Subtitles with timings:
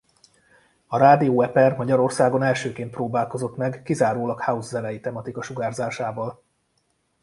[0.87, 6.43] A Rádió Eper Magyarországon elsőként próbálkozott meg kizárólag house zenei tematika sugárzásával.